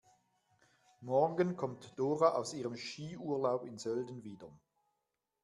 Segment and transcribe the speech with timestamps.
[1.01, 4.49] Morgen kommt Dora aus ihrem Skiurlaub in Sölden wieder.